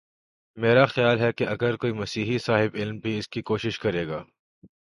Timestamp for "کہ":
1.31-1.43